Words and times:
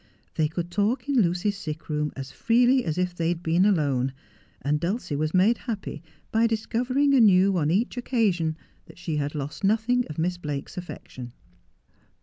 They 0.33 0.47
could 0.47 0.71
talk 0.71 1.07
in 1.07 1.17
Lucy's 1.21 1.59
sick 1.59 1.87
room 1.87 2.11
as 2.15 2.31
freely 2.31 2.83
as 2.83 2.97
if 2.97 3.13
they 3.13 3.27
had 3.29 3.43
been 3.43 3.65
alone, 3.67 4.13
and 4.59 4.79
Dulcie 4.79 5.15
was 5.15 5.31
made 5.31 5.59
happy 5.59 6.01
by 6.31 6.47
discovering 6.47 7.13
anew 7.13 7.55
on 7.57 7.69
each 7.69 7.97
occasion 7.97 8.57
that 8.87 8.97
she 8.97 9.17
had 9.17 9.35
lost 9.35 9.63
nothing 9.63 10.07
of 10.09 10.17
Miss 10.17 10.37
Blake's 10.37 10.75
affection. 10.75 11.33